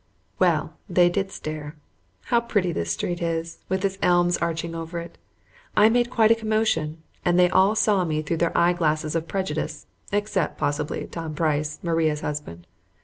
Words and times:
Well, 0.39 0.77
they 0.89 1.09
did 1.09 1.31
stare. 1.31 1.75
How 2.33 2.41
pretty 2.41 2.71
this 2.71 2.91
street 2.91 3.21
is, 3.21 3.59
with 3.69 3.81
the 3.81 3.95
elms 4.03 4.35
arching 4.37 4.73
over 4.73 4.97
it. 4.99 5.19
I 5.77 5.89
made 5.89 6.09
quite 6.09 6.31
a 6.31 6.35
commotion, 6.35 7.03
and 7.23 7.37
they 7.37 7.51
all 7.51 7.75
saw 7.75 8.03
me 8.03 8.23
through 8.23 8.37
their 8.37 8.57
eyeglasses 8.57 9.13
of 9.13 9.27
prejudice, 9.27 9.85
except, 10.11 10.57
possibly, 10.57 11.05
Tom 11.05 11.35
Price, 11.35 11.77
Maria's 11.83 12.21
husband. 12.21 12.65